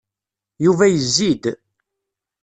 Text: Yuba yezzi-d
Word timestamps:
Yuba 0.65 0.85
yezzi-d 0.87 1.43